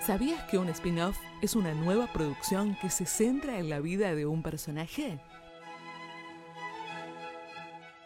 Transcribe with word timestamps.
¿Sabías 0.00 0.42
que 0.44 0.56
un 0.56 0.70
spin-off 0.70 1.18
es 1.42 1.54
una 1.54 1.74
nueva 1.74 2.10
producción 2.10 2.74
que 2.80 2.88
se 2.88 3.04
centra 3.04 3.58
en 3.58 3.68
la 3.68 3.80
vida 3.80 4.14
de 4.14 4.24
un 4.24 4.42
personaje? 4.42 5.20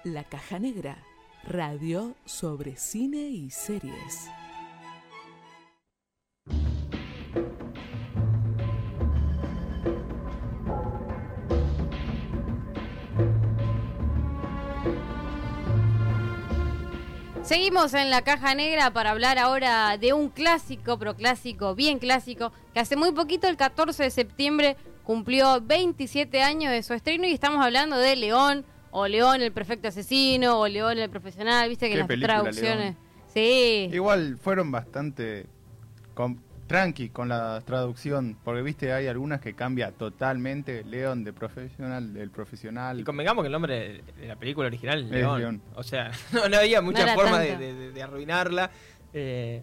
La 0.03 0.25
Caja 0.25 0.59
Negra, 0.59 0.99
radio 1.45 2.16
sobre 2.25 2.77
cine 2.77 3.29
y 3.29 3.48
series. 3.51 4.29
Seguimos 17.45 17.93
en 17.93 18.09
la 18.09 18.23
caja 18.23 18.55
negra 18.55 18.91
para 18.91 19.11
hablar 19.11 19.39
ahora 19.39 19.98
de 19.98 20.15
un 20.15 20.30
clásico, 20.30 20.98
pero 20.98 21.15
clásico, 21.15 21.75
bien 21.75 21.98
clásico, 21.98 22.52
que 22.73 22.80
hace 22.80 22.97
muy 22.97 23.12
poquito, 23.12 23.47
el 23.48 23.59
14 23.59 24.05
de 24.05 24.11
septiembre, 24.11 24.77
cumplió 25.02 25.61
27 25.61 26.41
años 26.41 26.73
de 26.73 26.83
su 26.83 26.95
estreno 26.95 27.27
y 27.27 27.33
estamos 27.33 27.62
hablando 27.62 27.99
de 27.99 28.16
León, 28.16 28.65
o 28.91 29.07
León 29.07 29.43
el 29.43 29.52
perfecto 29.52 29.88
asesino, 29.88 30.59
o 30.59 30.66
León 30.69 30.97
el 30.99 31.11
profesional, 31.11 31.69
viste 31.69 31.88
que 31.88 31.93
Qué 31.93 31.99
las 31.99 32.09
película, 32.09 32.35
traducciones... 32.41 32.95
León. 32.95 33.05
Sí, 33.35 33.91
Igual 33.93 34.38
fueron 34.38 34.71
bastante 34.71 35.47
tranqui 36.74 37.10
con 37.10 37.28
la 37.28 37.60
traducción, 37.64 38.37
porque 38.42 38.62
viste, 38.62 38.92
hay 38.92 39.06
algunas 39.06 39.41
que 39.41 39.55
cambia 39.55 39.92
totalmente. 39.92 40.82
León 40.82 41.23
de 41.23 41.32
profesional, 41.32 42.12
del 42.12 42.30
profesional. 42.30 42.98
Y 42.98 43.05
convengamos 43.05 43.45
que 43.45 43.46
el 43.46 43.52
nombre 43.52 44.02
de, 44.19 44.27
la 44.27 44.34
película 44.34 44.66
original 44.66 45.05
es 45.05 45.10
León. 45.10 45.38
León. 45.38 45.62
O 45.77 45.84
sea, 45.84 46.10
no, 46.32 46.48
no 46.48 46.56
había 46.56 46.82
mucha 46.82 47.05
era 47.05 47.15
forma 47.15 47.38
de, 47.38 48.02
arruinarla. 48.02 48.73
Eh, 49.12 49.62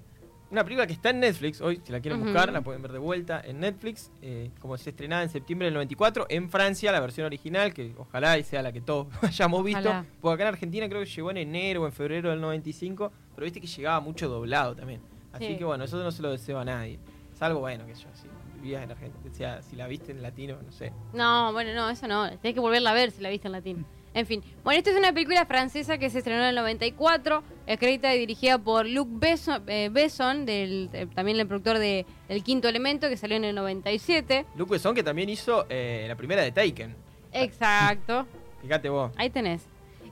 una 0.51 0.63
película 0.63 0.87
que 0.87 0.93
está 0.93 1.09
en 1.09 1.19
Netflix, 1.19 1.59
hoy 1.59 1.81
si 1.83 1.91
la 1.91 1.99
quieren 1.99 2.21
buscar, 2.23 2.49
la 2.51 2.61
pueden 2.61 2.81
ver 2.81 2.93
de 2.93 2.99
vuelta 2.99 3.41
en 3.43 3.59
Netflix, 3.59 4.09
eh, 4.21 4.51
como 4.61 4.77
se 4.77 4.91
estrenada 4.91 5.23
en 5.23 5.29
septiembre 5.29 5.65
del 5.65 5.73
94, 5.73 6.27
en 6.29 6.49
Francia, 6.49 6.93
la 6.93 7.01
versión 7.01 7.25
original, 7.25 7.73
que 7.73 7.93
ojalá 7.97 8.37
y 8.37 8.43
sea 8.43 8.61
la 8.61 8.71
que 8.71 8.79
todos 8.79 9.07
hayamos 9.21 9.65
visto, 9.65 9.81
Ojalá. 9.81 10.05
porque 10.21 10.35
acá 10.35 10.43
en 10.43 10.53
Argentina 10.53 10.87
creo 10.87 11.01
que 11.01 11.09
llegó 11.09 11.31
en 11.31 11.37
enero 11.37 11.83
o 11.83 11.85
en 11.85 11.91
febrero 11.91 12.29
del 12.29 12.39
95, 12.39 13.11
pero 13.35 13.43
viste 13.43 13.59
que 13.59 13.67
llegaba 13.67 13.99
mucho 13.99 14.29
doblado 14.29 14.75
también. 14.75 15.01
Así 15.33 15.47
Sí. 15.47 15.57
que 15.57 15.63
bueno, 15.65 15.83
eso 15.83 15.97
no 16.03 16.11
se 16.11 16.21
lo 16.21 16.31
deseo 16.31 16.59
a 16.59 16.65
nadie. 16.65 16.99
Salvo, 17.33 17.59
bueno, 17.61 17.85
que 17.85 17.93
yo, 17.93 18.07
si 18.13 18.27
vivías 18.61 18.83
en 18.83 18.91
Argentina, 18.91 19.31
o 19.31 19.35
sea, 19.35 19.61
si 19.61 19.75
la 19.75 19.87
viste 19.87 20.11
en 20.11 20.21
latino, 20.21 20.57
no 20.63 20.71
sé. 20.71 20.91
No, 21.13 21.51
bueno, 21.53 21.73
no, 21.73 21.89
eso 21.89 22.07
no. 22.07 22.29
Tenés 22.37 22.53
que 22.53 22.59
volverla 22.59 22.91
a 22.91 22.93
ver 22.93 23.11
si 23.11 23.21
la 23.21 23.29
viste 23.29 23.47
en 23.47 23.51
latín. 23.53 23.85
En 24.13 24.25
fin. 24.25 24.43
Bueno, 24.65 24.77
esta 24.77 24.89
es 24.89 24.97
una 24.97 25.13
película 25.13 25.45
francesa 25.45 25.97
que 25.97 26.09
se 26.09 26.17
estrenó 26.17 26.41
en 26.43 26.49
el 26.49 26.55
94, 26.55 27.43
escrita 27.65 28.13
y 28.13 28.19
dirigida 28.19 28.57
por 28.57 28.85
Luc 28.85 29.07
Besson, 29.09 29.63
eh, 29.67 29.87
Besson, 29.89 30.45
del, 30.45 30.89
eh, 30.91 31.07
también 31.15 31.39
el 31.39 31.47
productor 31.47 31.79
de 31.79 32.05
El 32.27 32.43
Quinto 32.43 32.67
Elemento, 32.67 33.07
que 33.07 33.15
salió 33.15 33.37
en 33.37 33.45
el 33.45 33.55
97. 33.55 34.45
Luc 34.57 34.67
Besson 34.67 34.93
que 34.95 35.01
también 35.01 35.29
hizo 35.29 35.65
eh, 35.69 36.03
la 36.09 36.17
primera 36.17 36.41
de 36.41 36.51
Taken. 36.51 36.93
Exacto. 37.31 38.27
Fíjate 38.61 38.89
vos. 38.89 39.11
Ahí 39.15 39.29
tenés. 39.29 39.63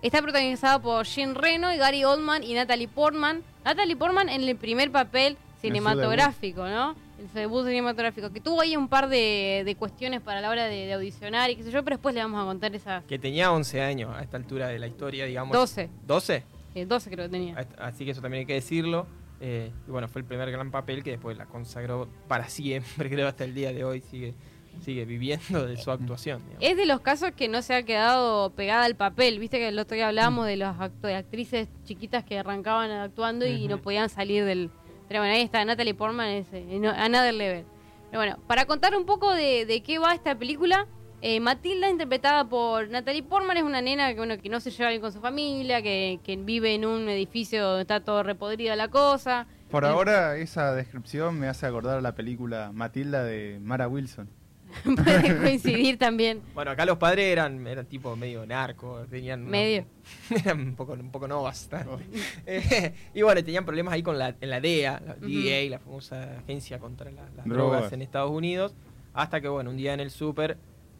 Está 0.01 0.21
protagonizada 0.21 0.79
por 0.81 1.05
Jean 1.05 1.35
Reno, 1.35 1.73
y 1.73 1.77
Gary 1.77 2.05
Oldman 2.05 2.41
y 2.43 2.53
Natalie 2.53 2.87
Portman. 2.87 3.43
Natalie 3.69 3.95
Portman 3.95 4.29
en 4.29 4.41
el 4.41 4.55
primer 4.55 4.91
papel 4.91 5.37
cinematográfico, 5.61 6.67
¿no? 6.67 6.95
El 7.19 7.31
debut 7.33 7.67
cinematográfico. 7.67 8.31
Que 8.31 8.39
tuvo 8.39 8.61
ahí 8.61 8.75
un 8.75 8.87
par 8.87 9.09
de, 9.09 9.61
de 9.63 9.75
cuestiones 9.75 10.21
para 10.21 10.41
la 10.41 10.49
hora 10.49 10.65
de, 10.65 10.87
de 10.87 10.93
audicionar 10.93 11.51
y 11.51 11.55
qué 11.55 11.63
sé 11.63 11.69
yo, 11.71 11.83
pero 11.83 11.97
después 11.97 12.15
le 12.15 12.21
vamos 12.21 12.41
a 12.41 12.45
contar 12.45 12.73
esas 12.73 13.03
Que 13.03 13.19
tenía 13.19 13.51
11 13.51 13.81
años 13.81 14.15
a 14.15 14.21
esta 14.21 14.37
altura 14.37 14.69
de 14.69 14.79
la 14.79 14.87
historia, 14.87 15.25
digamos. 15.25 15.55
12. 15.55 15.89
¿12? 16.07 16.43
Eh, 16.73 16.85
12 16.85 17.09
creo 17.11 17.25
que 17.25 17.29
tenía. 17.29 17.67
Así 17.77 18.05
que 18.05 18.11
eso 18.11 18.21
también 18.21 18.39
hay 18.41 18.45
que 18.47 18.53
decirlo. 18.55 19.05
Eh, 19.39 19.71
y 19.87 19.91
bueno, 19.91 20.07
fue 20.07 20.21
el 20.21 20.27
primer 20.27 20.49
gran 20.51 20.71
papel 20.71 21.03
que 21.03 21.11
después 21.11 21.37
la 21.37 21.45
consagró 21.45 22.09
para 22.27 22.49
siempre, 22.49 23.09
creo, 23.11 23.27
hasta 23.27 23.43
el 23.43 23.53
día 23.53 23.71
de 23.71 23.83
hoy. 23.83 24.01
Sigue, 24.01 24.33
sigue 24.81 25.05
viviendo 25.05 25.65
de 25.67 25.77
su 25.77 25.91
actuación. 25.91 26.39
digamos. 26.43 26.63
Es 26.63 26.77
de 26.77 26.85
los 26.85 27.01
casos 27.01 27.31
que 27.31 27.47
no 27.47 27.61
se 27.61 27.73
ha 27.75 27.83
quedado 27.83 28.51
pegada 28.51 28.85
al 28.85 28.95
papel. 28.95 29.39
Viste 29.39 29.57
que 29.57 29.67
el 29.67 29.79
otro 29.79 29.95
día 29.95 30.07
hablábamos 30.07 30.45
de 30.47 30.55
las 30.57 30.77
acto- 30.79 31.07
de 31.07 31.15
actrices 31.15 31.67
chiquitas 31.83 32.23
que 32.23 32.39
arrancaban 32.39 32.89
actuando 32.91 33.45
y 33.45 33.67
no 33.67 33.81
podían 33.81 34.09
salir 34.09 34.45
del. 34.45 34.69
Pero 35.07 35.21
bueno, 35.21 35.33
ahí 35.33 35.41
está 35.41 35.63
Natalie 35.65 35.93
Portman, 35.95 36.27
es 36.29 36.47
eh, 36.53 36.65
no- 36.79 36.91
another 36.91 37.33
level. 37.33 37.65
Pero 38.11 38.19
bueno, 38.21 38.37
para 38.47 38.65
contar 38.65 38.95
un 38.95 39.05
poco 39.05 39.33
de, 39.33 39.65
de 39.65 39.81
qué 39.83 39.99
va 39.99 40.13
esta 40.13 40.35
película, 40.35 40.87
eh, 41.21 41.39
Matilda, 41.39 41.89
interpretada 41.89 42.47
por 42.47 42.89
Natalie 42.89 43.23
Portman, 43.23 43.57
es 43.57 43.63
una 43.63 43.81
nena 43.81 44.09
que, 44.13 44.17
bueno, 44.17 44.37
que 44.37 44.49
no 44.49 44.59
se 44.59 44.71
lleva 44.71 44.89
bien 44.89 45.01
con 45.01 45.11
su 45.11 45.19
familia, 45.19 45.81
que, 45.81 46.19
que 46.23 46.37
vive 46.37 46.73
en 46.75 46.85
un 46.85 47.09
edificio 47.09 47.63
donde 47.65 47.81
está 47.81 47.99
todo 47.99 48.23
repodrida 48.23 48.75
la 48.75 48.87
cosa. 48.87 49.45
Por 49.69 49.83
Eh, 49.83 49.87
ahora, 49.87 50.37
esa 50.37 50.73
descripción 50.73 51.37
me 51.39 51.47
hace 51.47 51.65
acordar 51.65 51.97
a 51.97 52.01
la 52.01 52.15
película 52.15 52.71
Matilda 52.73 53.23
de 53.23 53.59
Mara 53.61 53.87
Wilson. 53.87 54.29
Puede 54.83 55.37
coincidir 55.41 55.97
también. 55.97 56.41
Bueno, 56.53 56.71
acá 56.71 56.85
los 56.85 56.97
padres 56.97 57.25
eran, 57.31 57.65
eran 57.65 57.85
tipo 57.85 58.15
medio 58.15 58.45
narco, 58.45 59.05
tenían... 59.09 59.41
una- 59.41 59.51
Medio. 59.51 59.85
eran 60.29 60.59
un 60.61 60.75
poco, 60.75 60.93
un 60.93 61.11
poco 61.11 61.27
no 61.27 61.43
bastante. 61.43 62.03
Eh, 62.45 62.93
y 63.13 63.21
bueno, 63.21 63.43
tenían 63.43 63.65
problemas 63.65 63.93
ahí 63.93 64.03
con 64.03 64.17
la, 64.19 64.35
en 64.39 64.49
la 64.49 64.61
DEA, 64.61 65.01
la 65.05 65.13
Ujú. 65.15 65.27
DEA, 65.27 65.69
la 65.69 65.79
famosa 65.79 66.37
agencia 66.39 66.79
contra 66.79 67.09
la- 67.11 67.23
las 67.35 67.45
Drogas. 67.45 67.55
drogas 67.79 67.93
en 67.93 68.01
Estados 68.01 68.31
Unidos. 68.31 68.75
Hasta 69.13 69.41
que, 69.41 69.47
bueno, 69.47 69.69
un 69.71 69.77
día 69.77 69.93
en 69.93 69.99
el 69.99 70.11
súper, 70.11 70.57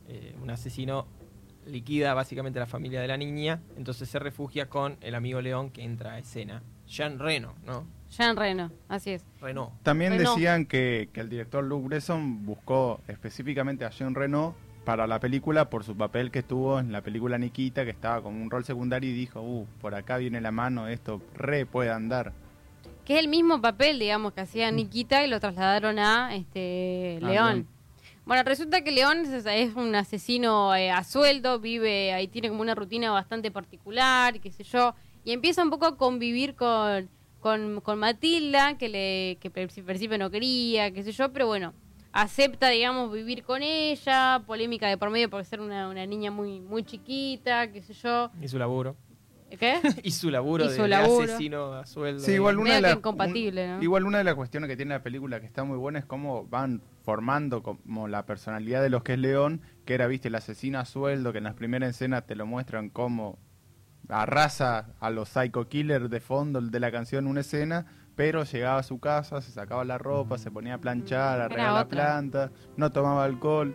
eh, 0.08 0.35
un 0.41 0.50
asesino 0.50 1.06
liquida 1.68 2.13
básicamente 2.16 2.58
la 2.59 2.66
familia 2.66 3.00
de 3.02 3.08
la 3.08 3.18
niña. 3.18 3.62
Entonces 3.78 4.09
se 4.09 4.18
refugia 4.18 4.68
con 4.68 4.97
el 5.02 5.13
amigo 5.13 5.41
León 5.41 5.69
que 5.69 5.84
entra 5.84 6.13
a 6.13 6.19
escena. 6.19 6.63
Jean 6.88 7.19
Reno, 7.19 7.53
¿no? 7.66 7.85
Jean 8.12 8.36
Reno, 8.36 8.72
así 8.88 9.12
es. 9.12 9.25
Renault. 9.40 9.72
También 9.84 10.14
Renault. 10.14 10.36
decían 10.38 10.66
que, 10.66 11.09
que 11.14 11.22
el 11.22 11.30
director 11.30 11.64
Luc 11.64 11.88
Besson 11.88 12.46
buscó 12.46 13.02
específicamente 13.08 13.86
a 13.86 13.90
Jean 13.90 14.16
Reno 14.16 14.56
para 14.84 15.06
la 15.06 15.20
película 15.20 15.70
por 15.70 15.84
su 15.84 15.96
papel 15.96 16.31
que 16.31 16.40
estuvo 16.40 16.80
en 16.80 16.92
la 16.92 17.02
película 17.02 17.38
Nikita, 17.38 17.86
que 17.86 17.92
estaba 17.92 18.24
con 18.24 18.36
un 18.36 18.50
rol 18.50 18.66
secundario 18.66 19.09
y 19.09 19.14
dijo, 19.14 19.42
uh, 19.42 19.68
por 19.80 19.94
acá 19.94 20.18
viene 20.18 20.42
la 20.42 20.52
mano, 20.52 20.88
esto 20.88 21.22
re 21.36 21.66
puede 21.66 21.92
andar. 21.92 22.34
Que 23.06 23.14
es 23.14 23.20
el 23.20 23.28
mismo 23.28 23.62
papel, 23.62 24.00
digamos, 24.00 24.34
que 24.34 24.41
hacía 24.41 24.72
Nikita 24.72 25.24
y 25.24 25.30
lo 25.30 25.40
trasladaron 25.40 26.00
a 26.00 26.36
este 26.36 27.20
Ah, 27.22 27.28
León. 27.28 27.68
Bueno, 28.26 28.44
resulta 28.44 28.81
que 28.81 28.91
León 28.91 29.26
es, 29.26 29.46
es 29.46 29.76
un 29.76 29.96
asesino 29.96 30.76
eh, 30.76 30.91
a 30.91 31.03
sueldo, 31.03 31.59
vive 31.59 32.14
ahí, 32.14 32.28
tiene 32.28 32.50
como 32.50 32.62
una 32.62 32.76
rutina 32.76 33.12
bastante 33.12 33.50
particular, 33.52 34.40
qué 34.40 34.52
sé 34.52 34.64
yo, 34.64 34.94
y 35.24 35.31
empieza 35.34 35.64
un 35.64 35.70
poco 35.72 35.86
a 35.88 35.97
convivir 35.97 36.56
con, 36.56 37.09
con, 37.40 37.82
con 37.82 38.00
Matilda, 38.00 38.78
que 38.78 38.90
le 38.90 39.38
que 39.40 39.48
al 39.62 39.68
principio 39.86 40.18
no 40.18 40.30
quería, 40.30 40.92
qué 40.92 41.04
sé 41.04 41.12
yo, 41.12 41.32
pero 41.32 41.48
bueno, 41.48 41.74
acepta, 42.12 42.70
digamos, 42.70 43.12
vivir 43.12 43.44
con 43.44 43.62
ella, 43.62 44.42
polémica 44.46 44.88
de 44.88 44.98
por 44.98 45.10
medio 45.10 45.30
por 45.30 45.44
ser 45.46 45.62
una, 45.62 45.90
una 45.90 46.06
niña 46.06 46.32
muy, 46.32 46.60
muy 46.60 46.84
chiquita, 46.84 47.72
qué 47.72 47.82
sé 47.82 47.94
yo. 47.94 48.32
Y 48.42 48.48
su 48.48 48.58
laburo. 48.58 48.96
¿Qué? 49.58 49.80
Y 50.04 50.12
su 50.12 50.30
laburo, 50.30 50.66
Y 50.66 50.70
su 50.70 50.84
de 50.84 50.88
laburo. 50.90 51.24
asesino 51.24 51.74
a 51.74 51.86
sueldo. 51.86 52.22
Sí, 52.24 52.34
igual 52.34 52.60
una, 52.60 52.80
de 52.82 53.80
igual 53.82 54.06
una 54.06 54.20
de 54.20 54.24
las 54.24 54.36
cuestiones 54.36 54.70
que 54.70 54.76
tiene 54.76 54.94
la 54.94 55.02
película 55.02 55.40
que 55.40 55.48
está 55.48 55.64
muy 55.64 55.78
buena 55.78 56.00
es 56.00 56.06
cómo 56.06 56.46
van 56.46 56.82
formando 57.04 57.64
como 57.64 58.08
la 58.08 58.26
personalidad 58.26 58.82
de 58.84 58.90
los 58.90 59.02
que 59.04 59.14
es 59.14 59.20
León, 59.20 59.62
que 59.86 59.96
era, 59.96 60.06
viste, 60.06 60.28
el 60.28 60.36
asesino 60.36 60.80
a 60.80 60.86
sueldo, 60.86 61.32
que 61.32 61.40
en 61.40 61.46
las 61.46 61.56
primeras 61.56 61.90
escenas 61.90 62.28
te 62.28 62.36
lo 62.36 62.46
muestran 62.46 62.90
como 62.90 63.40
arrasa 64.09 64.88
a 65.00 65.09
los 65.09 65.30
psycho 65.30 65.68
killers 65.70 66.09
de 66.09 66.20
fondo 66.20 66.59
de 66.62 66.80
la 66.80 66.92
canción 66.92 67.28
una 67.28 67.42
escena, 67.42 67.86
pero 68.16 68.44
llegaba 68.44 68.80
a 68.80 68.84
su 68.84 69.00
casa, 69.00 69.42
se 69.42 69.52
sacaba 69.52 69.86
la 69.86 69.97
ropa, 69.97 70.38
se 70.38 70.52
ponía 70.52 70.74
a 70.75 70.78
planchar, 70.80 71.40
a 71.42 71.47
regar 71.47 71.74
la 71.74 71.88
planta, 71.88 72.52
no 72.75 72.92
tomaba 72.92 73.24
alcohol. 73.24 73.74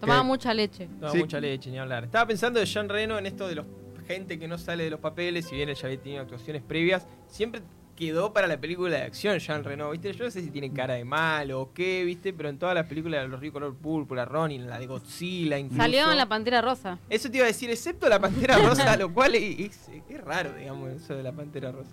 Tomaba 0.00 0.20
que- 0.22 0.26
mucha 0.26 0.54
leche. 0.54 0.88
Toma 1.00 1.12
Sí. 1.12 1.18
mucha 1.18 1.40
leche, 1.40 1.70
ni 1.70 1.78
hablar. 1.78 2.04
Estaba 2.04 2.26
pensando 2.26 2.60
de 2.60 2.66
Jean 2.66 2.88
Reno 2.88 3.18
en 3.18 3.26
esto 3.26 3.46
de 3.48 3.56
los 3.56 3.66
gente 4.06 4.38
que 4.38 4.46
no 4.46 4.58
sale 4.58 4.84
de 4.84 4.90
los 4.90 5.00
papeles, 5.00 5.46
si 5.46 5.56
bien 5.56 5.70
él 5.70 5.74
ya 5.76 5.86
había 5.86 5.98
tenido 5.98 6.20
actuaciones 6.20 6.62
previas, 6.62 7.06
siempre 7.26 7.62
quedó 7.94 8.32
para 8.32 8.46
la 8.46 8.58
película 8.60 8.96
de 8.96 9.02
acción 9.02 9.38
Jean 9.38 9.62
Reno, 9.64 9.90
¿viste? 9.90 10.12
Yo 10.12 10.24
no 10.24 10.30
sé 10.30 10.40
si 10.42 10.50
tiene 10.50 10.72
cara 10.72 10.94
de 10.94 11.04
malo 11.04 11.60
o 11.60 11.72
qué, 11.72 12.04
¿viste? 12.04 12.32
Pero 12.32 12.48
en 12.48 12.58
todas 12.58 12.74
las 12.74 12.86
películas 12.86 13.22
de 13.22 13.28
los 13.28 13.40
Ríos 13.40 13.52
Color 13.52 13.74
Púrpura, 13.76 14.24
Ronin, 14.24 14.66
la 14.68 14.78
de 14.78 14.86
Godzilla 14.86 15.58
incluso. 15.58 15.82
Salió 15.82 16.10
en 16.10 16.16
la 16.18 16.26
Pantera 16.26 16.60
Rosa. 16.60 16.98
Eso 17.08 17.30
te 17.30 17.36
iba 17.38 17.44
a 17.44 17.48
decir, 17.48 17.70
excepto 17.70 18.08
la 18.08 18.18
Pantera 18.20 18.58
Rosa, 18.58 18.96
lo 18.96 19.12
cual 19.12 19.34
es, 19.34 19.60
es- 19.60 19.88
es 20.08 20.20
raro, 20.24 20.52
digamos, 20.54 20.90
eso 20.92 21.14
de 21.14 21.22
la 21.22 21.32
Pantera 21.32 21.70
Rosa. 21.72 21.92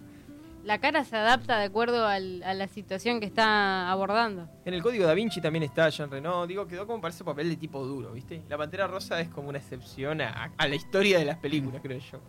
La 0.63 0.77
cara 0.79 1.03
se 1.03 1.15
adapta 1.17 1.57
de 1.57 1.65
acuerdo 1.65 2.05
al- 2.05 2.43
a 2.43 2.53
la 2.53 2.67
situación 2.67 3.19
que 3.19 3.25
está 3.25 3.89
abordando. 3.89 4.47
En 4.63 4.75
el 4.75 4.83
código 4.83 5.05
da 5.07 5.15
Vinci 5.15 5.41
también 5.41 5.63
está 5.63 5.89
Jean 5.89 6.11
Reno, 6.11 6.45
digo, 6.45 6.67
quedó 6.67 6.85
como 6.85 7.01
para 7.01 7.11
ese 7.13 7.23
papel 7.23 7.49
de 7.49 7.55
tipo 7.57 7.83
duro, 7.83 8.11
¿viste? 8.13 8.43
La 8.47 8.59
Pantera 8.59 8.85
Rosa 8.85 9.19
es 9.19 9.27
como 9.29 9.49
una 9.49 9.57
excepción 9.57 10.21
a, 10.21 10.51
a 10.55 10.67
la 10.67 10.75
historia 10.75 11.17
de 11.17 11.25
las 11.25 11.37
películas, 11.37 11.81
creo 11.81 11.97
yo. 11.97 12.19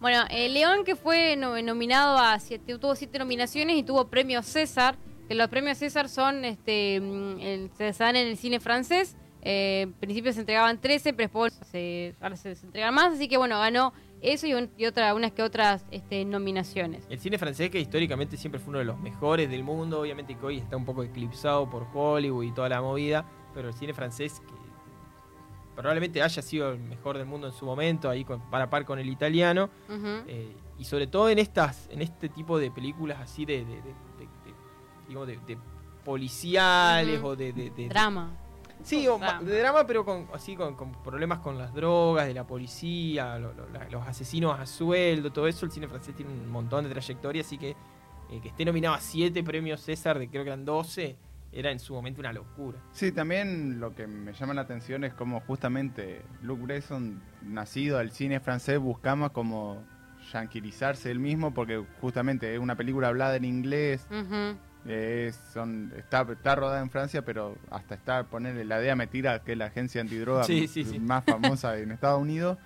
Bueno, 0.00 0.24
el 0.30 0.54
León 0.54 0.84
que 0.84 0.96
fue 0.96 1.36
no- 1.36 1.60
nominado 1.62 2.18
a 2.18 2.38
siete, 2.38 2.78
tuvo 2.78 2.94
siete 2.94 3.18
nominaciones 3.18 3.76
y 3.76 3.82
tuvo 3.82 4.08
premio 4.08 4.42
César, 4.42 4.96
que 5.28 5.34
los 5.34 5.48
premios 5.48 5.78
César 5.78 6.08
son, 6.08 6.44
este, 6.44 7.00
mm, 7.00 7.68
se 7.76 7.92
dan 7.92 8.16
en 8.16 8.28
el 8.28 8.36
cine 8.36 8.60
francés. 8.60 9.16
Eh, 9.42 9.82
en 9.82 9.92
principio 9.94 10.32
se 10.34 10.40
entregaban 10.40 10.78
13, 10.80 11.12
pero 11.14 11.24
después 11.28 11.58
se, 11.70 12.14
ahora 12.20 12.36
entregan 12.44 12.92
más, 12.94 13.14
así 13.14 13.26
que 13.28 13.36
bueno, 13.38 13.58
ganó 13.58 13.92
Eso 14.22 14.46
y, 14.46 14.52
un- 14.52 14.70
otra, 14.86 15.14
unas 15.14 15.32
que 15.32 15.42
otras 15.42 15.86
este, 15.90 16.26
nominaciones. 16.26 17.06
El 17.08 17.18
cine 17.20 17.38
francés 17.38 17.70
que 17.70 17.80
históricamente 17.80 18.36
siempre 18.36 18.60
fue 18.60 18.68
uno 18.68 18.78
de 18.80 18.84
los 18.84 18.98
mejores 18.98 19.48
del 19.48 19.64
mundo, 19.64 19.98
obviamente 20.00 20.34
que 20.36 20.44
hoy 20.44 20.58
está 20.58 20.76
un 20.76 20.84
poco 20.84 21.02
eclipsado 21.02 21.70
por 21.70 21.86
Hollywood 21.94 22.44
y 22.44 22.52
toda 22.52 22.68
la 22.68 22.82
movida, 22.82 23.24
pero 23.54 23.68
el 23.68 23.74
cine 23.74 23.94
francés 23.94 24.42
que 24.46 24.59
probablemente 25.74 26.22
haya 26.22 26.42
sido 26.42 26.72
el 26.72 26.78
mejor 26.80 27.16
del 27.16 27.26
mundo 27.26 27.46
en 27.46 27.52
su 27.52 27.64
momento, 27.64 28.08
ahí 28.10 28.24
con, 28.24 28.40
para 28.50 28.68
par 28.70 28.84
con 28.84 28.98
el 28.98 29.08
italiano, 29.08 29.70
eh, 30.26 30.54
y 30.78 30.84
sobre 30.84 31.06
todo 31.06 31.28
en 31.30 31.38
estas, 31.38 31.88
en 31.90 32.02
este 32.02 32.28
tipo 32.28 32.58
de 32.58 32.70
películas 32.70 33.18
así 33.20 33.44
de, 33.44 33.64
de, 33.64 33.76
de- 33.76 33.76
de- 33.82 34.24
de- 34.44 34.54
digamos, 35.08 35.26
de- 35.28 35.58
policiales 36.04 37.20
o 37.22 37.36
de, 37.36 37.52
Drama. 37.88 38.30
Sí, 38.82 39.06
o 39.08 39.18
Drama. 39.18 39.42
de 39.42 39.58
drama, 39.58 39.86
pero 39.86 40.04
con, 40.04 40.26
así 40.32 40.56
con, 40.56 40.74
con 40.74 40.92
problemas 41.02 41.40
con 41.40 41.58
las 41.58 41.74
drogas, 41.74 42.26
de 42.26 42.32
la 42.34 42.46
policía, 42.46 43.38
lo- 43.38 43.52
lo- 43.52 43.68
la- 43.68 43.88
los 43.90 44.06
asesinos 44.06 44.58
a 44.58 44.64
sueldo, 44.66 45.30
todo 45.32 45.46
eso. 45.46 45.66
El 45.66 45.72
cine 45.72 45.86
francés 45.88 46.14
tiene 46.14 46.32
un 46.32 46.48
montón 46.50 46.84
de 46.84 46.90
trayectoria, 46.90 47.42
así 47.42 47.58
que 47.58 47.70
eh, 48.30 48.40
que 48.40 48.48
esté 48.48 48.64
nominado 48.64 48.94
a 48.94 49.00
siete 49.00 49.42
premios 49.42 49.80
César, 49.82 50.18
de 50.18 50.28
creo 50.28 50.44
que 50.44 50.50
eran 50.50 50.64
12, 50.64 51.16
era 51.52 51.70
en 51.72 51.78
su 51.80 51.94
momento 51.94 52.20
una 52.20 52.32
locura. 52.32 52.78
Sí, 52.92 53.10
también 53.12 53.80
lo 53.80 53.94
que 53.94 54.06
me 54.06 54.32
llama 54.32 54.54
la 54.54 54.60
atención 54.62 55.04
es 55.04 55.12
como 55.14 55.40
justamente 55.40 56.22
Luc 56.42 56.64
Besson, 56.66 57.20
nacido 57.42 57.98
del 57.98 58.10
cine 58.12 58.40
francés, 58.40 58.78
buscaba 58.78 59.30
como 59.30 59.82
yanquilizarse 60.32 61.10
él 61.10 61.18
mismo 61.18 61.52
porque 61.52 61.84
justamente 62.00 62.54
es 62.54 62.60
una 62.60 62.76
película 62.76 63.08
hablada 63.08 63.36
en 63.36 63.44
inglés, 63.44 64.06
es- 64.86 65.36
son, 65.52 65.92
está, 65.96 66.22
está 66.30 66.54
rodada 66.54 66.80
en 66.80 66.90
Francia, 66.90 67.22
pero 67.24 67.56
hasta 67.70 67.94
está 67.94 68.24
ponerle 68.24 68.64
la 68.64 68.78
DEA 68.78 68.96
me 68.96 69.06
tira, 69.06 69.42
que 69.42 69.52
es 69.52 69.58
la 69.58 69.66
agencia 69.66 70.00
antidroga 70.00 70.44
Sí, 70.44 70.68
sí, 70.68 70.84
sí. 70.84 70.98
más 71.00 71.24
famosa 71.24 71.76
en 71.78 71.90
Estados 71.92 72.20
Unidos, 72.20 72.58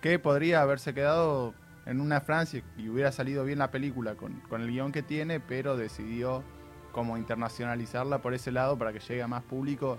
que 0.00 0.18
podría 0.18 0.62
haberse 0.62 0.92
quedado 0.94 1.54
en 1.86 2.00
una 2.00 2.20
Francia 2.20 2.62
y 2.76 2.88
hubiera 2.88 3.12
salido 3.12 3.44
bien 3.44 3.58
la 3.58 3.70
película 3.70 4.14
con, 4.16 4.40
con 4.48 4.60
el 4.62 4.68
guion 4.70 4.92
que 4.92 5.02
tiene, 5.02 5.40
pero 5.40 5.76
decidió 5.76 6.42
como 6.92 7.16
internacionalizarla 7.16 8.18
por 8.22 8.34
ese 8.34 8.52
lado 8.52 8.78
para 8.78 8.92
que 8.92 9.00
llegue 9.00 9.22
a 9.22 9.26
más 9.28 9.42
público, 9.42 9.98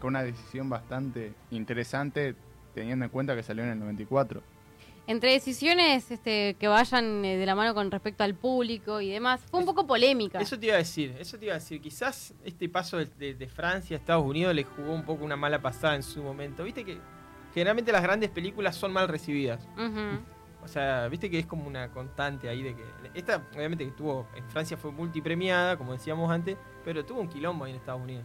con 0.00 0.08
una 0.10 0.22
decisión 0.22 0.68
bastante 0.70 1.34
interesante 1.50 2.34
teniendo 2.74 3.04
en 3.04 3.10
cuenta 3.10 3.34
que 3.34 3.42
salió 3.42 3.64
en 3.64 3.70
el 3.70 3.78
94. 3.80 4.42
Entre 5.08 5.32
decisiones 5.32 6.10
este, 6.10 6.54
que 6.60 6.68
vayan 6.68 7.24
eh, 7.24 7.38
de 7.38 7.46
la 7.46 7.54
mano 7.54 7.72
con 7.74 7.90
respecto 7.90 8.24
al 8.24 8.34
público 8.34 9.00
y 9.00 9.08
demás, 9.10 9.40
fue 9.50 9.58
un 9.60 9.66
poco 9.66 9.86
polémica. 9.86 10.38
Eso 10.38 10.58
te 10.58 10.66
iba 10.66 10.74
a 10.74 10.78
decir, 10.78 11.16
eso 11.18 11.38
te 11.38 11.46
iba 11.46 11.54
a 11.54 11.58
decir. 11.58 11.80
Quizás 11.80 12.34
este 12.44 12.68
paso 12.68 12.98
de, 12.98 13.06
de- 13.06 13.34
de 13.34 13.48
Francia 13.48 13.96
a 13.96 14.00
Estados 14.00 14.24
Unidos 14.24 14.54
le 14.54 14.64
jugó 14.64 14.92
un 14.92 15.04
poco 15.04 15.24
una 15.24 15.36
mala 15.36 15.60
pasada 15.62 15.96
en 15.96 16.02
su 16.02 16.22
momento. 16.22 16.62
Viste 16.62 16.84
que 16.84 16.98
generalmente 17.54 17.90
las 17.90 18.02
grandes 18.02 18.28
películas 18.28 18.76
son 18.76 18.92
mal 18.92 19.08
recibidas. 19.08 19.66
Ujú. 19.76 20.20
O 20.62 20.68
sea, 20.68 21.08
viste 21.08 21.30
que 21.30 21.38
es 21.38 21.46
como 21.46 21.66
una 21.66 21.90
constante 21.90 22.48
ahí 22.48 22.62
de 22.62 22.74
que. 22.74 22.84
Esta, 23.14 23.46
obviamente, 23.54 23.84
que 23.84 23.90
estuvo. 23.90 24.26
En 24.34 24.44
Francia 24.50 24.76
fue 24.76 24.90
multipremiada, 24.90 25.76
como 25.76 25.92
decíamos 25.92 26.30
antes, 26.30 26.56
pero 26.84 27.04
tuvo 27.04 27.20
un 27.20 27.28
quilombo 27.28 27.64
ahí 27.64 27.72
en 27.72 27.76
Estados 27.78 28.02
Unidos. 28.02 28.24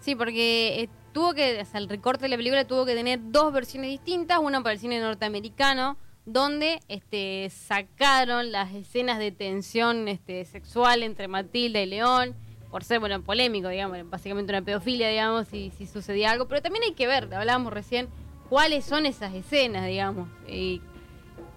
Sí, 0.00 0.14
porque 0.14 0.82
eh, 0.82 0.88
tuvo 1.12 1.34
que, 1.34 1.60
o 1.60 1.76
el 1.76 1.88
recorte 1.88 2.24
de 2.24 2.28
la 2.30 2.36
película 2.36 2.64
tuvo 2.66 2.86
que 2.86 2.94
tener 2.94 3.18
dos 3.22 3.52
versiones 3.52 3.90
distintas, 3.90 4.38
una 4.38 4.62
para 4.62 4.74
el 4.74 4.78
cine 4.78 5.00
norteamericano, 5.00 5.96
donde 6.24 6.80
este, 6.88 7.50
sacaron 7.50 8.52
las 8.52 8.74
escenas 8.74 9.18
de 9.18 9.32
tensión 9.32 10.08
este, 10.08 10.44
sexual 10.44 11.02
entre 11.02 11.28
Matilda 11.28 11.80
y 11.80 11.86
León, 11.86 12.34
por 12.70 12.84
ser, 12.84 13.00
bueno, 13.00 13.22
polémico, 13.22 13.68
digamos, 13.68 13.98
básicamente 14.10 14.52
una 14.52 14.62
pedofilia, 14.62 15.08
digamos, 15.08 15.46
si, 15.48 15.70
si 15.70 15.86
sucedía 15.86 16.32
algo, 16.32 16.48
pero 16.48 16.62
también 16.62 16.84
hay 16.84 16.94
que 16.94 17.06
ver, 17.06 17.32
hablábamos 17.32 17.72
recién, 17.72 18.08
cuáles 18.48 18.84
son 18.84 19.06
esas 19.06 19.34
escenas, 19.34 19.86
digamos, 19.86 20.28
y 20.48 20.82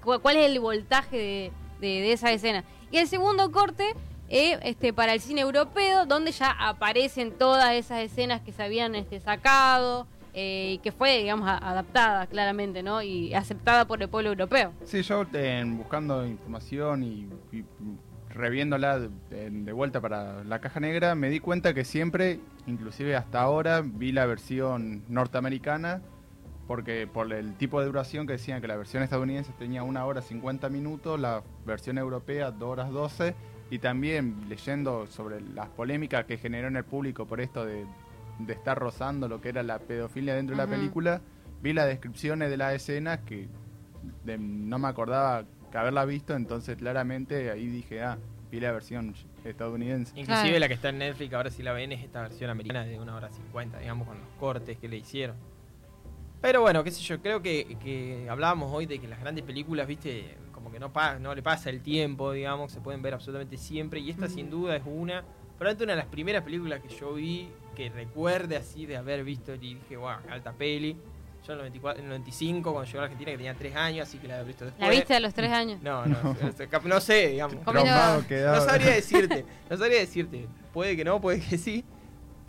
cuál 0.02 0.38
es 0.38 0.50
el 0.50 0.60
voltaje 0.60 1.18
de, 1.18 1.52
de, 1.80 1.88
de 2.02 2.14
esa 2.14 2.32
escena. 2.32 2.64
Y 2.92 2.98
el 2.98 3.08
segundo 3.08 3.52
corte 3.52 3.94
eh, 4.30 4.60
este, 4.64 4.94
para 4.94 5.14
el 5.14 5.22
cine 5.22 5.42
europeo, 5.42 6.06
donde 6.06 6.32
ya 6.32 6.52
aparecen 6.52 7.32
todas 7.32 7.74
esas 7.74 8.00
escenas 8.00 8.42
que 8.42 8.52
se 8.52 8.64
habían 8.64 8.96
este, 8.96 9.20
sacado 9.20 10.08
eh, 10.34 10.74
y 10.74 10.78
que 10.80 10.92
fue, 10.92 11.18
digamos, 11.18 11.48
adaptada 11.50 12.28
claramente, 12.28 12.84
¿no? 12.84 13.02
Y 13.02 13.34
aceptada 13.34 13.86
por 13.86 14.02
el 14.02 14.10
pueblo 14.10 14.30
europeo. 14.30 14.74
Sí, 14.84 15.02
yo 15.02 15.26
eh, 15.34 15.64
buscando 15.66 16.26
información 16.26 17.04
y, 17.04 17.28
y 17.52 17.64
reviéndola 18.30 19.00
de 19.00 19.72
vuelta 19.72 20.00
para 20.00 20.44
la 20.44 20.62
caja 20.62 20.80
negra, 20.80 21.16
me 21.16 21.30
di 21.30 21.40
cuenta 21.40 21.74
que 21.74 21.84
siempre, 21.84 22.40
inclusive 22.68 23.16
hasta 23.16 23.42
ahora, 23.42 23.82
vi 23.84 24.12
la 24.12 24.28
versión 24.28 25.04
norteamericana, 25.08 26.02
porque 26.70 27.08
por 27.12 27.34
el 27.34 27.56
tipo 27.56 27.80
de 27.80 27.88
duración 27.88 28.28
que 28.28 28.34
decían 28.34 28.62
que 28.62 28.68
la 28.68 28.76
versión 28.78 29.02
estadounidense 29.02 29.52
tenía 29.58 29.82
una 29.82 30.06
hora 30.06 30.22
50 30.22 30.70
minutos, 30.70 31.20
la 31.20 31.42
versión 31.66 31.98
europea 31.98 32.52
2 32.52 32.62
horas 32.70 32.92
12, 32.92 33.34
y 33.72 33.80
también 33.80 34.48
leyendo 34.48 35.08
sobre 35.08 35.42
las 35.42 35.68
polémicas 35.70 36.26
que 36.26 36.38
generó 36.38 36.68
en 36.68 36.76
el 36.76 36.84
público 36.84 37.26
por 37.26 37.42
esto 37.42 37.66
de, 37.66 37.88
de 38.38 38.54
estar 38.54 38.78
rozando 38.78 39.28
lo 39.28 39.42
que 39.42 39.50
era 39.50 39.64
la 39.64 39.80
pedofilia 39.80 40.36
dentro 40.36 40.56
de 40.56 40.62
la 40.64 40.70
película, 40.70 41.22
vi 41.64 41.74
las 41.74 41.88
descripciones 41.88 42.52
de 42.52 42.58
las 42.58 42.76
escenas 42.76 43.22
que 43.26 43.48
de- 44.24 44.38
no 44.38 44.78
me 44.78 44.88
acordaba 44.90 45.46
que 45.72 45.78
haberla 45.80 46.06
visto, 46.06 46.36
entonces 46.36 46.78
claramente 46.78 47.50
ahí 47.50 47.66
dije, 47.66 48.04
ah, 48.04 48.20
vi 48.52 48.60
la 48.60 48.72
versión 48.72 49.16
estadounidense. 49.44 50.12
Inclusive 50.20 50.44
Claro. 50.50 50.60
la 50.60 50.68
que 50.68 50.74
está 50.76 50.90
en 50.90 51.00
Netflix, 51.00 51.34
ahora 51.34 51.50
si 51.50 51.64
la 51.64 51.74
ven, 51.74 51.92
es 51.94 52.04
esta 52.04 52.22
versión 52.22 52.52
americana 52.52 52.84
de 52.86 53.00
una 53.00 53.16
hora 53.16 53.30
50, 53.32 53.80
digamos, 53.80 54.08
con 54.08 54.20
los 54.20 54.28
cortes 54.40 54.78
que 54.78 54.88
le 54.88 54.98
hicieron. 54.98 55.36
Pero 56.42 56.62
bueno, 56.62 56.84
qué 56.84 56.92
sé 56.92 57.02
yo, 57.02 57.22
creo 57.22 57.42
que, 57.42 57.78
que 57.84 58.28
hablábamos 58.30 58.72
hoy 58.74 58.86
de 58.86 59.00
que 59.00 59.08
las 59.08 59.20
grandes 59.20 59.44
películas, 59.44 59.88
viste, 59.88 60.38
como 60.54 60.72
que 60.72 60.80
no, 60.80 60.92
pa- 60.94 61.20
no 61.20 61.36
le 61.36 61.44
pasa 61.44 61.70
el 61.70 61.82
tiempo, 61.82 62.32
digamos, 62.32 62.72
se 62.72 62.80
pueden 62.80 63.02
ver 63.02 63.14
absolutamente 63.14 63.58
siempre. 63.58 64.00
Y 64.00 64.10
esta 64.10 64.28
sin 64.30 64.50
duda 64.50 64.76
es 64.78 64.84
una, 64.86 65.24
probablemente 65.58 65.84
una 65.84 65.94
de 65.94 65.98
las 66.00 66.08
primeras 66.08 66.44
películas 66.44 66.80
que 66.82 66.90
yo 66.96 67.14
vi, 67.14 67.50
que 67.76 67.90
recuerde 67.90 68.56
así 68.56 68.86
de 68.86 68.96
haber 68.98 69.24
visto 69.26 69.54
y 69.54 69.58
dije, 69.58 69.98
wow, 69.98 70.18
alta 70.30 70.54
peli. 70.54 70.96
Yo 71.48 71.54
en 71.54 71.60
el, 71.60 71.66
94, 71.66 72.00
en 72.00 72.06
el 72.06 72.10
95, 72.12 72.72
cuando 72.74 72.86
llegó 72.92 73.00
a 73.00 73.04
Argentina, 73.06 73.32
que 73.32 73.38
tenía 73.38 73.54
3 73.56 73.76
años, 73.76 74.08
así 74.08 74.18
que 74.18 74.28
la 74.28 74.36
había 74.36 74.48
visto 74.48 74.66
después. 74.66 74.82
¿La 74.82 74.90
viste 75.00 75.16
a 75.16 75.20
los 75.22 75.34
tres 75.34 75.52
años? 75.52 75.82
No, 75.82 76.06
no, 76.06 76.36
no 76.84 77.00
sé, 77.02 77.30
digamos. 77.30 77.56
No 78.60 78.62
sabría 78.66 78.92
decirte, 78.94 79.46
no 79.70 79.78
sabría 79.78 80.00
decirte. 80.00 80.48
Puede 80.74 80.96
que 80.98 81.04
no, 81.06 81.20
puede 81.22 81.40
que 81.42 81.58
sí. 81.58 81.84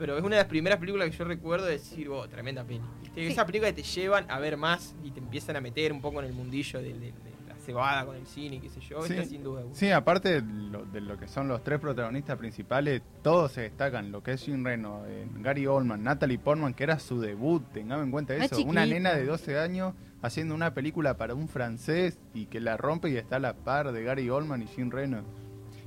Pero 0.00 0.17
es 0.19 0.25
una 0.25 0.35
de 0.37 0.43
las 0.43 0.49
primeras 0.49 0.79
películas 0.81 1.08
que 1.11 1.17
yo 1.17 1.25
recuerdo 1.26 1.67
de 1.67 1.73
decir, 1.73 2.08
oh, 2.08 2.26
tremenda 2.26 2.64
peli. 2.64 2.81
Esas 3.14 3.44
películas 3.44 3.73
que 3.75 3.82
te 3.82 3.88
llevan 3.88 4.25
a 4.31 4.38
ver 4.41 4.56
más 4.56 4.97
y 5.05 5.11
te 5.12 5.20
empiezan 5.20 5.55
a 5.56 5.61
meter 5.61 5.93
un 5.93 6.00
poco 6.00 6.19
en 6.20 6.26
el 6.26 6.32
mundillo 6.32 6.79
de, 6.81 6.94
de- 6.94 7.12
de 7.12 7.31
la 7.47 7.55
cebada 7.56 8.06
con 8.06 8.17
el 8.17 8.26
cine, 8.26 8.56
y 8.56 8.61
qué 8.61 8.70
sé 8.70 8.81
yo. 8.81 9.02
Sí. 9.02 9.12
Esta 9.12 9.26
sin 9.26 9.43
duda. 9.44 9.62
una. 9.64 9.75
Sí, 9.75 9.91
aparte 9.91 10.41
de 10.41 10.52
lo, 10.70 10.87
de 10.87 11.02
lo 11.02 11.19
que 11.19 11.28
son 11.28 11.47
los 11.49 11.62
tres 11.62 11.78
protagonistas 11.80 12.38
principales, 12.38 13.02
todos 13.23 13.52
se 13.52 13.61
destacan. 13.61 14.11
Lo 14.11 14.23
que 14.23 14.33
es 14.33 14.42
Jim 14.42 14.64
Reno, 14.64 15.02
eh, 15.07 15.26
Gary 15.40 15.66
Oldman, 15.66 16.02
Natalie 16.02 16.38
Portman, 16.38 16.73
que 16.73 16.85
era 16.85 16.99
su 16.99 17.21
debut, 17.21 17.62
tengamos 17.73 18.04
en 18.07 18.11
cuenta 18.11 18.35
Es 18.35 18.50
eso. 18.52 18.62
Una 18.64 18.87
nena 18.87 19.12
de 19.12 19.26
12 19.26 19.59
años 19.59 19.92
haciendo 20.23 20.54
una 20.54 20.73
película 20.73 21.19
para 21.19 21.35
un 21.35 21.47
francés 21.49 22.19
y 22.33 22.47
que 22.47 22.61
la 22.61 22.76
rompe 22.78 23.11
y 23.11 23.16
está 23.16 23.37
a 23.37 23.40
la 23.40 23.52
par 23.54 23.92
de 23.92 24.02
Gary 24.02 24.30
Oldman 24.30 24.62
y 24.62 24.66
Jim 24.66 24.90
Reno. 24.90 25.23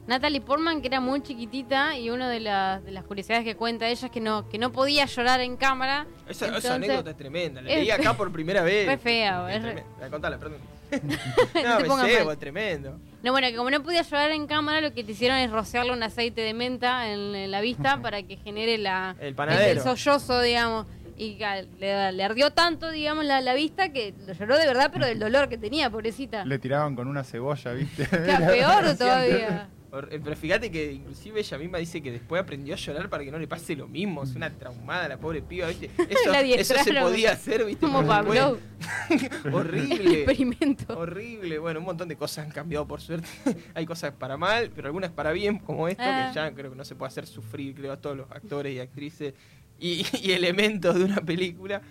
Natalie 0.07 0.41
Portman, 0.41 0.81
que 0.81 0.87
era 0.87 0.99
muy 0.99 1.21
chiquitita, 1.21 1.97
y 1.97 2.09
una 2.09 2.29
de, 2.29 2.39
las 2.41 2.83
de 2.83 2.91
las 2.91 3.03
curiosidades 3.05 3.45
que 3.45 3.55
cuenta 3.55 3.87
ella 3.87 4.05
es 4.07 4.11
que 4.11 4.19
no, 4.19 4.49
que 4.49 4.57
no 4.57 4.71
podía 4.71 5.05
llorar 5.05 5.39
en 5.39 5.55
cámara. 5.55 6.05
Esa, 6.27 6.47
anécdota 6.75 7.11
es 7.11 7.17
tremenda. 7.17 7.61
La 7.61 7.69
es 7.71 7.77
leí 7.79 7.91
acá 7.91 8.13
por 8.15 8.31
primera 8.31 8.63
vez. 8.63 8.85
re 8.87 8.97
fea, 8.97 9.49
Es 9.49 9.57
es 9.57 9.63
re- 9.63 9.71
tremenda. 9.73 9.99
La 10.01 10.09
contala, 10.09 10.37
perdón. 10.37 10.57
No 10.93 11.79
no, 11.79 12.03
te 12.05 12.23
me 12.25 12.31
es 12.33 12.39
tremendo. 12.39 12.99
No, 13.23 13.31
bueno, 13.31 13.47
que 13.47 13.55
como 13.55 13.69
no 13.71 13.81
podía 13.81 14.01
llorar 14.03 14.31
en 14.31 14.45
cámara, 14.45 14.81
lo 14.81 14.93
que 14.93 15.03
te 15.03 15.13
hicieron 15.13 15.37
es 15.37 15.49
rociarle 15.49 15.91
un 15.93 16.03
aceite 16.03 16.41
de 16.41 16.53
menta 16.53 17.09
en, 17.09 17.33
en 17.33 17.49
la 17.51 17.61
vista 17.61 17.97
para 18.01 18.21
que 18.23 18.37
genere 18.37 18.77
la, 18.77 19.15
El 19.19 19.33
panadero. 19.33 19.71
el 19.71 19.79
sollozo, 19.81 20.41
digamos. 20.41 20.85
Y 21.15 21.37
le, 21.79 22.11
le 22.11 22.23
ardió 22.23 22.51
tanto, 22.51 22.89
digamos, 22.89 23.23
la, 23.25 23.39
la 23.39 23.53
vista 23.53 23.89
que 23.93 24.13
lo 24.27 24.33
lloró 24.33 24.57
de 24.57 24.65
verdad, 24.67 24.89
pero 24.91 25.05
del 25.05 25.19
dolor 25.19 25.47
que 25.47 25.57
tenía, 25.57 25.89
pobrecita. 25.89 26.43
Le 26.43 26.59
tiraban 26.59 26.95
con 26.95 27.07
una 27.07 27.23
cebolla, 27.23 27.71
¿viste? 27.71 28.07
Era 28.11 28.39
peor 28.47 28.97
todavía. 28.97 29.69
Eh, 30.09 30.19
Pero 30.23 30.35
fíjate 30.35 30.71
que 30.71 30.91
inclusive 30.93 31.39
ella 31.39 31.57
misma 31.57 31.77
dice 31.77 32.01
que 32.01 32.11
después 32.11 32.41
aprendió 32.41 32.73
a 32.73 32.77
llorar 32.77 33.09
para 33.09 33.23
que 33.23 33.31
no 33.31 33.37
le 33.39 33.47
pase 33.47 33.75
lo 33.75 33.87
mismo. 33.87 34.23
Es 34.23 34.35
una 34.35 34.49
traumada 34.49 35.07
la 35.07 35.17
pobre 35.17 35.41
piba, 35.41 35.67
¿viste? 35.67 35.89
Eso, 36.09 36.33
eso 36.33 36.83
se 36.83 36.93
podía 36.93 37.31
hacer, 37.33 37.63
¿viste? 37.65 37.85
Como 37.85 38.05
Pablo. 38.05 38.57
horrible. 39.51 40.23
Experimento. 40.23 40.97
Horrible. 40.97 41.59
Bueno, 41.59 41.79
un 41.79 41.85
montón 41.85 42.07
de 42.07 42.15
cosas 42.15 42.45
han 42.45 42.51
cambiado 42.51 42.87
por 42.87 43.01
suerte. 43.01 43.27
Hay 43.73 43.85
cosas 43.85 44.13
para 44.13 44.37
mal, 44.37 44.71
pero 44.75 44.87
algunas 44.87 45.11
para 45.11 45.31
bien, 45.31 45.59
como 45.59 45.87
esto, 45.87 46.03
Ah. 46.05 46.29
que 46.29 46.35
ya 46.35 46.53
creo 46.53 46.71
que 46.71 46.77
no 46.77 46.85
se 46.85 46.95
puede 46.95 47.07
hacer 47.09 47.25
sufrir, 47.27 47.75
creo, 47.75 47.91
a 47.91 47.97
todos 47.97 48.17
los 48.17 48.31
actores 48.31 48.73
y 48.75 48.79
actrices 48.79 49.33
y, 49.79 50.05
y 50.21 50.31
elementos 50.31 50.95
de 50.95 51.05
una 51.05 51.21
película. 51.21 51.81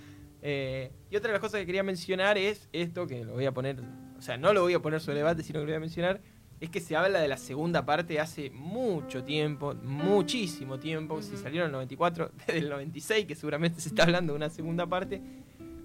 Eh, 0.42 0.90
y 1.10 1.16
otra 1.16 1.28
de 1.28 1.34
las 1.34 1.40
cosas 1.40 1.60
que 1.60 1.66
quería 1.66 1.82
mencionar 1.84 2.36
es 2.36 2.68
esto, 2.72 3.06
que 3.06 3.24
lo 3.24 3.34
voy 3.34 3.46
a 3.46 3.52
poner, 3.52 3.76
o 4.18 4.22
sea, 4.22 4.36
no 4.36 4.52
lo 4.52 4.62
voy 4.62 4.74
a 4.74 4.80
poner 4.80 5.00
sobre 5.00 5.18
debate, 5.18 5.42
sino 5.44 5.60
que 5.60 5.66
lo 5.66 5.70
voy 5.70 5.76
a 5.76 5.80
mencionar, 5.80 6.20
es 6.62 6.70
que 6.70 6.78
se 6.80 6.94
habla 6.96 7.18
de 7.20 7.26
la 7.26 7.36
segunda 7.38 7.84
parte 7.84 8.20
hace 8.20 8.50
mucho 8.50 9.24
tiempo, 9.24 9.74
muchísimo 9.82 10.78
tiempo, 10.78 11.20
si 11.20 11.36
salieron 11.36 11.64
en 11.70 11.70
el 11.70 11.72
94, 11.72 12.30
desde 12.46 12.58
el 12.60 12.70
96, 12.70 13.26
que 13.26 13.34
seguramente 13.34 13.80
se 13.80 13.88
está 13.88 14.04
hablando 14.04 14.32
de 14.32 14.36
una 14.36 14.48
segunda 14.48 14.86
parte, 14.86 15.20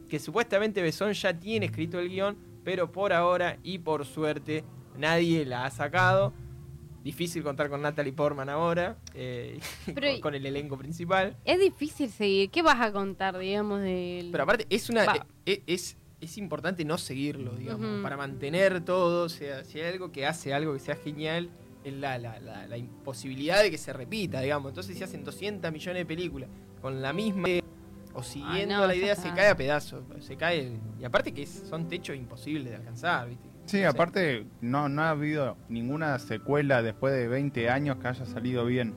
que 0.07 0.19
supuestamente 0.19 0.81
Besón 0.83 1.13
ya 1.13 1.33
tiene 1.37 1.65
escrito 1.65 1.99
el 1.99 2.09
guion, 2.09 2.37
pero 2.63 2.91
por 2.91 3.11
ahora 3.11 3.57
y 3.63 3.79
por 3.79 4.05
suerte 4.05 4.63
nadie 4.95 5.45
la 5.45 5.65
ha 5.65 5.71
sacado. 5.71 6.31
Difícil 7.03 7.41
contar 7.41 7.69
con 7.69 7.81
Natalie 7.81 8.13
Portman 8.13 8.47
ahora, 8.49 8.97
eh, 9.15 9.59
Pero- 9.85 10.11
con, 10.13 10.21
con 10.21 10.35
el 10.35 10.45
elenco 10.45 10.77
principal. 10.77 11.37
Es 11.43 11.59
difícil 11.59 12.09
seguir. 12.11 12.51
¿Qué 12.51 12.61
vas 12.61 12.79
a 12.81 12.91
contar, 12.91 13.37
digamos, 13.39 13.81
del... 13.81 14.29
Pero 14.31 14.43
aparte, 14.43 14.67
es 14.69 14.89
una 14.91 15.05
Va. 15.05 15.25
e- 15.45 15.63
es, 15.65 15.97
es 16.19 16.37
importante 16.37 16.83
no 16.85 16.97
seguirlo, 16.97 17.53
digamos, 17.55 18.01
para 18.01 18.17
mantener 18.17 18.81
todo. 18.83 19.25
O 19.25 19.29
sea, 19.29 19.63
si 19.63 19.79
hay 19.79 19.93
algo 19.93 20.11
que 20.11 20.25
hace 20.25 20.53
algo 20.53 20.73
que 20.73 20.79
sea 20.79 20.95
genial, 20.95 21.49
es 21.83 21.93
la, 21.93 22.17
la, 22.17 22.39
la, 22.39 22.67
la 22.67 22.77
imposibilidad 22.77 23.61
de 23.61 23.71
que 23.71 23.77
se 23.77 23.93
repita, 23.93 24.41
digamos. 24.41 24.71
Entonces, 24.71 24.97
si 24.97 25.03
hacen 25.03 25.23
200 25.23 25.71
millones 25.71 26.01
de 26.01 26.05
películas 26.05 26.49
con 26.81 27.01
la 27.01 27.13
misma 27.13 27.49
idea, 27.49 27.61
o 28.13 28.23
siguiendo 28.23 28.77
no, 28.77 28.87
la 28.87 28.95
idea, 28.95 29.15
se 29.15 29.31
cae 29.33 29.49
a 29.49 29.55
pedazos. 29.55 30.03
Se 30.21 30.35
cae. 30.35 30.79
Y 30.99 31.03
aparte, 31.05 31.33
que 31.33 31.43
es- 31.43 31.63
son 31.69 31.87
techos 31.87 32.15
imposibles 32.15 32.71
de 32.71 32.77
alcanzar, 32.77 33.29
¿viste? 33.29 33.47
Sí, 33.65 33.77
No 33.77 33.81
sé. 33.83 33.87
aparte 33.87 34.45
no, 34.61 34.89
no 34.89 35.03
ha 35.03 35.09
habido 35.11 35.55
ninguna 35.69 36.17
secuela 36.19 36.81
después 36.81 37.13
de 37.13 37.27
20 37.27 37.69
años 37.69 37.97
que 37.97 38.07
haya 38.07 38.25
salido 38.25 38.65
bien. 38.65 38.95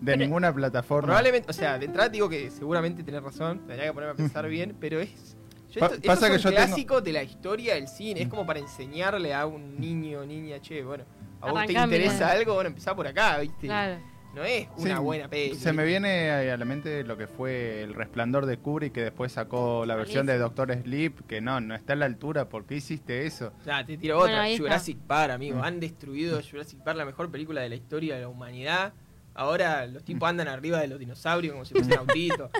De 0.00 0.12
Pero- 0.12 0.18
ninguna 0.18 0.52
plataforma. 0.52 1.06
Probablemente, 1.06 1.48
o 1.48 1.52
sea, 1.54 1.78
de 1.78 1.86
entrada 1.86 2.08
digo 2.10 2.28
que 2.28 2.50
seguramente 2.50 3.02
tenés 3.02 3.22
razón, 3.22 3.60
tendría 3.60 3.84
que 3.86 3.92
ponerme 3.94 4.12
a 4.12 4.16
pensar 4.16 4.46
bien, 4.48 4.76
pero 4.78 5.00
es. 5.00 5.36
Yo 5.72 5.80
Pa- 5.80 5.86
esto- 5.86 6.00
pasa 6.06 6.30
que 6.30 6.38
son 6.38 6.52
yo 6.52 6.56
tengo- 6.58 6.66
clásicos 6.68 7.02
de 7.04 7.12
la 7.12 7.22
historia 7.22 7.74
del 7.74 7.88
cine, 7.88 8.22
es 8.22 8.28
como 8.28 8.46
para 8.46 8.60
enseñarle 8.60 9.34
a 9.34 9.46
un 9.46 9.80
niño 9.80 10.20
o 10.20 10.24
niña, 10.26 10.60
che, 10.60 10.82
bueno, 10.84 11.04
a 11.40 11.50
vos 11.50 11.66
te 11.66 11.72
interesa 11.72 12.14
mirá. 12.14 12.30
algo, 12.32 12.54
bueno, 12.54 12.68
empezá 12.68 12.94
por 12.94 13.06
acá, 13.06 13.38
¿viste? 13.38 13.66
Claro. 13.66 13.98
No 14.34 14.44
es 14.44 14.66
Sí, 14.78 14.84
una 14.84 14.98
buena 15.00 15.28
peli. 15.28 15.54
Se 15.56 15.74
me 15.74 15.84
viene 15.84 16.30
a 16.30 16.56
la 16.56 16.64
mente 16.64 17.04
lo 17.04 17.18
que 17.18 17.26
fue 17.26 17.82
El 17.82 17.92
Resplandor 17.92 18.46
de 18.46 18.56
Kubrick, 18.56 18.92
que 18.94 19.02
después 19.02 19.32
sacó 19.32 19.84
la 19.84 19.94
versión 19.94 20.24
de 20.24 20.38
Doctor 20.38 20.72
Sleep, 20.72 21.26
que 21.26 21.42
no, 21.42 21.60
no 21.60 21.74
está 21.74 21.92
a 21.92 21.96
la 21.96 22.06
altura. 22.06 22.48
¿Por 22.48 22.64
qué 22.64 22.76
hiciste 22.76 23.26
eso? 23.26 23.52
Ya, 23.66 23.84
te 23.84 23.98
tiro 23.98 24.18
otra. 24.18 24.46
Jurassic 24.56 24.96
Park, 25.00 25.32
amigo. 25.32 25.58
Mm. 25.58 25.64
Han 25.64 25.80
destruido 25.80 26.40
Jurassic 26.42 26.78
Park, 26.82 26.96
la 26.96 27.04
mejor 27.04 27.30
película 27.30 27.60
de 27.60 27.68
la 27.68 27.74
historia 27.74 28.14
de 28.14 28.22
la 28.22 28.28
humanidad. 28.28 28.94
Ahora 29.34 29.86
los 29.86 30.04
tipos 30.04 30.28
andan 30.28 30.48
arriba 30.48 30.78
de 30.80 30.88
los 30.88 30.98
dinosaurios 30.98 31.52
como 31.52 31.64
si 31.64 31.72
fuesen 31.74 31.98
autitos. 31.98 32.50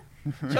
Yo, 0.43 0.51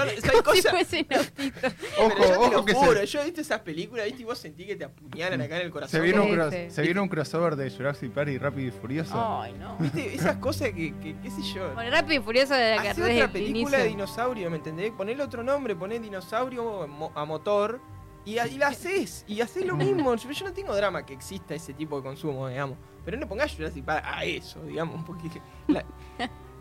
¿sabes 0.61 0.87
Si. 0.87 1.07
Ojo, 1.99 2.11
Pero 2.17 2.27
yo 2.27 2.49
te 2.49 2.55
ojo 2.55 2.65
que 2.65 2.73
juro, 2.73 2.99
se, 2.99 3.05
yo 3.07 3.21
he 3.21 3.25
visto 3.25 3.41
esas 3.41 3.61
películas, 3.61 4.05
¿viste? 4.05 4.21
Y 4.21 4.25
vos 4.25 4.37
sentí 4.37 4.65
que 4.65 4.75
te 4.75 4.83
apuñalan 4.85 5.41
acá 5.41 5.55
en 5.57 5.63
el 5.67 5.71
corazón. 5.71 5.91
se, 5.99 6.01
viene 6.01 6.19
un 6.19 6.27
Sí, 6.27 6.33
cross- 6.35 6.53
sí. 6.53 6.69
se 6.69 6.81
viene 6.81 6.99
un 6.99 7.07
crossover 7.09 7.55
de 7.55 7.69
Jurassic 7.71 8.11
Park 8.11 8.29
y 8.29 8.37
Rápido 8.37 8.67
y 8.67 8.71
Furioso. 8.71 9.13
Ay, 9.41 9.53
no. 9.53 9.77
¿Viste? 9.77 10.13
Esas 10.13 10.37
cosas 10.37 10.69
que, 10.69 10.93
que 10.99 11.15
qué 11.21 11.31
sé 11.31 11.41
yo. 11.41 11.73
Bueno, 11.73 11.91
Rápido 11.91 12.21
y 12.21 12.23
Furioso 12.23 12.53
de 12.53 12.75
la 12.75 12.81
Hacé 12.81 12.87
carrera 13.01 13.03
otra 13.03 13.07
desde 13.13 13.23
el 13.25 13.31
película 13.31 13.77
de 13.77 13.83
inicio. 13.85 13.97
dinosaurio, 14.05 14.49
¿me 14.51 14.57
entendés? 14.57 14.91
Ponele 14.91 15.23
otro 15.23 15.43
nombre, 15.43 15.75
poné 15.75 15.99
dinosaurio 15.99 16.87
mo- 16.87 17.11
a 17.15 17.25
motor 17.25 17.79
y, 18.25 18.37
a- 18.37 18.47
y 18.47 18.57
la 18.57 18.67
haces. 18.67 19.23
Y 19.27 19.41
haces 19.41 19.65
lo 19.65 19.75
mismo. 19.75 20.13
Yo, 20.15 20.29
yo 20.31 20.45
no 20.45 20.53
tengo 20.53 20.75
drama 20.75 21.05
que 21.05 21.13
exista 21.13 21.55
ese 21.55 21.73
tipo 21.73 21.97
de 21.97 22.03
consumo, 22.03 22.47
digamos. 22.49 22.77
Pero 23.05 23.17
no 23.17 23.27
pongas 23.27 23.53
Jurassic 23.55 23.83
Park 23.83 24.03
a 24.07 24.23
eso, 24.23 24.61
digamos. 24.63 25.03
Porque 25.05 25.29
la- 25.67 25.83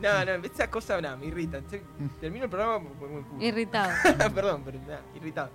no, 0.01 0.25
no, 0.39 0.45
esas 0.45 0.69
cosas 0.69 1.01
nada, 1.01 1.17
me 1.17 1.27
irritan. 1.27 1.63
Te- 1.65 1.83
Termino 2.21 2.45
el 2.47 2.51
programa 2.51 2.79
muy, 2.79 3.09
muy 3.09 3.23
culo. 3.23 3.43
Irritado. 3.45 3.91
Perdón, 4.35 4.63
pero 4.65 4.79
nada, 4.81 5.03
irritado. 5.15 5.51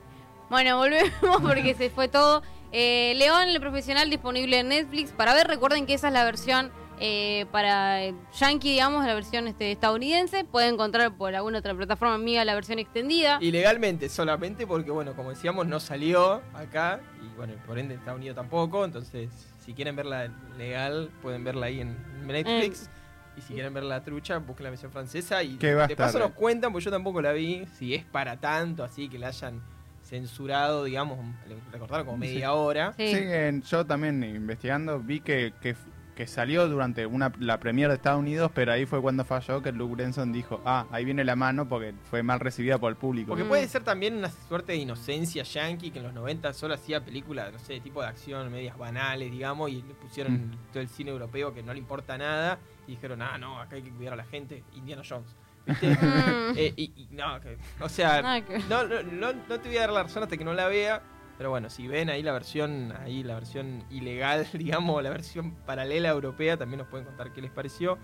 Bueno, 0.50 0.78
volvemos 0.78 1.12
porque 1.42 1.76
se 1.76 1.90
fue 1.90 2.08
todo. 2.08 2.42
Eh, 2.72 3.14
León, 3.18 3.50
el 3.50 3.60
profesional, 3.60 4.10
disponible 4.10 4.60
en 4.60 4.70
Netflix. 4.70 5.12
Para 5.12 5.34
ver, 5.34 5.48
recuerden 5.48 5.86
que 5.86 5.94
esa 5.94 6.08
es 6.08 6.14
la 6.14 6.24
versión 6.24 6.72
eh, 7.02 7.46
para 7.52 8.00
Yankee, 8.40 8.72
digamos, 8.72 9.06
la 9.06 9.14
versión 9.14 9.48
este, 9.50 9.74
estadounidense. 9.74 10.46
Pueden 10.46 10.76
encontrar 10.76 11.14
por 11.18 11.36
alguna 11.36 11.60
otra 11.60 11.74
plataforma 11.76 12.16
amiga 12.16 12.46
la 12.46 12.56
versión 12.56 12.80
extendida. 12.80 13.40
Ilegalmente, 13.42 14.08
solamente 14.08 14.66
porque, 14.66 14.90
bueno, 14.92 15.14
como 15.18 15.32
decíamos, 15.32 15.68
no 15.68 15.82
salió 15.82 16.42
acá. 16.54 17.02
Y 17.22 17.36
bueno, 17.36 17.54
por 17.66 17.78
ende 17.78 17.96
en 17.96 18.00
Estados 18.00 18.18
Unidos 18.20 18.38
tampoco. 18.38 18.86
Entonces, 18.86 19.30
si 19.68 19.74
quieren 19.74 19.96
verla 19.96 20.32
legal, 20.58 21.12
pueden 21.22 21.44
verla 21.44 21.66
ahí 21.68 21.82
en 21.82 21.96
Netflix. 22.26 22.90
Y 23.38 23.42
si 23.42 23.54
quieren 23.54 23.72
ver 23.74 23.84
la 23.84 24.02
trucha, 24.04 24.38
busquen 24.40 24.64
la 24.64 24.70
versión 24.72 24.92
francesa. 24.92 25.44
Y 25.44 25.58
Que 25.58 25.76
va 25.76 25.84
a 25.84 25.88
de 25.88 25.96
paso 25.96 26.18
estar- 26.18 26.22
nos 26.30 26.32
cuentan, 26.32 26.72
porque 26.72 26.86
yo 26.86 26.90
tampoco 26.92 27.22
la 27.22 27.34
vi, 27.34 27.68
si 27.78 27.94
es 27.94 28.04
para 28.06 28.38
tanto, 28.38 28.84
así 28.84 29.10
que 29.10 29.20
la 29.20 29.28
hayan 29.28 29.62
censurado, 30.02 30.86
digamos, 30.86 31.20
le 31.48 31.56
recortaron 31.72 32.06
como 32.06 32.18
media 32.18 32.54
hora. 32.54 32.94
Sí. 32.98 33.08
Sí, 33.14 33.20
en- 33.22 33.62
yo 33.62 33.86
también 33.86 34.24
investigando 34.24 35.00
vi 35.00 35.20
que, 35.20 35.54
que, 35.62 35.76
que 36.18 36.26
salió 36.28 36.68
durante 36.68 37.06
una, 37.06 37.32
la 37.40 37.60
premier 37.60 37.88
de 37.90 37.96
Estados 37.96 38.20
Unidos, 38.20 38.52
pero 38.54 38.72
ahí 38.74 38.88
fue 38.88 39.00
cuando 39.02 39.24
falló 39.24 39.62
que 39.62 39.72
Luke 39.72 39.96
Benson 39.96 40.34
dijo, 40.34 40.60
ah, 40.66 40.88
ahí 40.92 41.06
viene 41.06 41.24
la 41.24 41.36
mano 41.36 41.70
porque 41.70 41.94
fue 42.10 42.24
mal 42.24 42.40
recibida 42.40 42.80
por 42.80 42.90
el 42.90 42.98
público. 42.98 43.30
Porque 43.30 43.44
Mm. 43.44 43.48
puede 43.50 43.68
ser 43.68 43.84
también 43.84 44.18
una 44.18 44.30
suerte 44.30 44.72
de 44.72 44.80
inocencia 44.80 45.44
yankee 45.44 45.92
que 45.92 46.00
en 46.00 46.06
los 46.06 46.14
90 46.16 46.52
solo 46.54 46.74
hacía 46.74 47.06
películas, 47.06 47.54
no 47.54 47.60
sé, 47.60 47.80
tipo 47.80 48.02
de 48.02 48.08
acción, 48.08 48.52
medias 48.52 48.76
banales, 48.78 49.32
digamos, 49.32 49.70
y 49.70 49.84
le 49.84 49.94
pusieron 49.94 50.34
Mm. 50.34 50.52
todo 50.74 50.82
el 50.82 50.90
cine 50.90 51.12
europeo 51.12 51.54
que 51.54 51.62
no 51.62 51.72
le 51.72 51.80
importa 51.80 52.18
nada 52.18 52.58
y 52.88 52.92
dijeron, 52.96 53.22
ah, 53.22 53.38
no, 53.38 53.62
acá 53.62 53.76
hay 53.76 53.84
que 53.84 53.92
cuidar 53.92 54.14
a 54.14 54.18
la 54.18 54.26
gente, 54.26 54.64
Indiana 54.74 55.04
Jones. 55.08 55.36
¿Viste? 55.68 55.88
Eh, 56.58 56.74
y, 56.76 56.84
y 56.96 57.08
no, 57.12 57.40
o 57.82 57.90
sea, 57.90 58.42
no, 58.70 58.84
no, 58.88 59.04
no, 59.04 59.34
no 59.48 59.60
te 59.60 59.70
voy 59.70 59.78
a 59.78 59.82
dar 59.82 59.92
la 59.92 60.02
razón 60.04 60.24
hasta 60.24 60.36
que 60.36 60.44
no 60.44 60.54
la 60.56 60.68
vea. 60.68 61.04
Pero 61.38 61.52
bueno, 61.52 61.70
si 61.70 61.88
ven 61.88 62.10
ahí 62.10 62.24
la 62.24 62.32
versión, 62.32 62.94
ahí 63.04 63.24
la 63.24 63.36
versión 63.36 63.84
ilegal, 63.90 64.48
digamos, 64.54 65.02
la 65.04 65.10
versión 65.10 65.52
paralela 65.66 66.10
europea, 66.10 66.58
también 66.58 66.80
nos 66.80 66.88
pueden 66.88 67.06
contar 67.06 67.32
qué 67.32 67.42
les 67.42 67.52
pareció. 67.52 67.98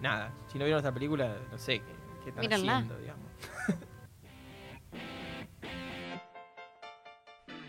Nada, 0.00 0.32
si 0.48 0.58
no 0.58 0.64
vieron 0.64 0.78
esta 0.78 0.92
película, 0.92 1.36
no 1.50 1.58
sé 1.58 1.80
qué, 1.80 1.92
qué 2.22 2.28
están 2.30 2.42
Mírenla. 2.42 2.76
haciendo, 2.76 2.98
digamos. 2.98 3.26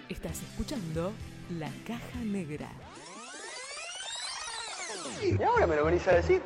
Estás 0.09 0.41
escuchando 0.43 1.13
La 1.57 1.69
Caja 1.87 2.19
Negra. 2.23 2.69
Y 5.23 5.41
ahora 5.41 5.65
me 5.65 5.75
lo 5.75 5.85
venís 5.85 6.07
a 6.07 6.13
decir. 6.13 6.41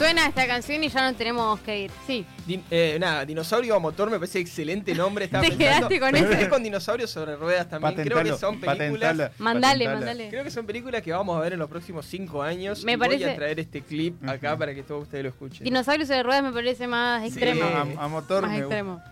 Suena 0.00 0.26
esta 0.28 0.46
canción 0.46 0.82
y 0.82 0.88
ya 0.88 1.10
no 1.10 1.14
tenemos 1.14 1.60
que 1.60 1.78
ir. 1.82 1.90
Sí. 2.06 2.24
Din- 2.46 2.62
eh, 2.70 2.96
nada, 2.98 3.26
dinosaurio 3.26 3.74
a 3.74 3.78
motor 3.78 4.08
me 4.08 4.18
parece 4.18 4.38
excelente 4.40 4.94
nombre. 4.94 5.26
Estaba 5.26 5.42
Te 5.46 5.50
pensando. 5.50 5.88
quedaste 5.88 6.00
con 6.22 6.30
quedé 6.38 6.48
con 6.48 6.62
dinosaurios 6.62 7.10
sobre 7.10 7.36
ruedas 7.36 7.68
también. 7.68 7.94
Creo 7.96 8.22
que 8.24 8.32
son 8.32 8.58
películas. 8.58 9.10
patentala, 9.10 9.32
Mandale, 9.36 9.84
patentala. 9.84 10.06
mandale. 10.06 10.28
Creo 10.30 10.42
que 10.44 10.50
son 10.50 10.64
películas 10.64 11.02
que 11.02 11.12
vamos 11.12 11.36
a 11.36 11.40
ver 11.40 11.52
en 11.52 11.58
los 11.58 11.68
próximos 11.68 12.06
cinco 12.06 12.42
años. 12.42 12.82
Me 12.82 12.92
y 12.92 12.96
Voy 12.96 13.08
parece- 13.08 13.30
a 13.30 13.36
traer 13.36 13.60
este 13.60 13.82
clip 13.82 14.26
acá 14.26 14.56
para 14.56 14.74
que 14.74 14.82
todos 14.82 15.02
ustedes 15.02 15.22
lo 15.24 15.28
escuchen. 15.28 15.64
Dinosaurios 15.64 16.08
de 16.08 16.22
ruedas 16.22 16.44
me 16.44 16.52
parece 16.52 16.86
más 16.86 17.20
Sí. 17.20 17.28
extremo. 17.28 17.64
A, 17.66 18.04
a 18.04 18.08
motor 18.08 18.40
Más 18.44 18.52
me 18.52 18.58
extremo. 18.60 19.02